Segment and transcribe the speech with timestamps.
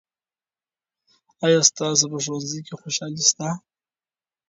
[1.45, 3.47] آیا ستاسو په ښوونځي کې خوشالي سته؟